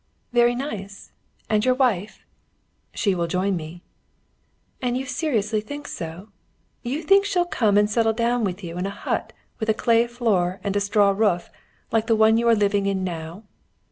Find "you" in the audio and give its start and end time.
4.97-5.05, 6.81-7.03, 8.63-8.79, 12.37-12.47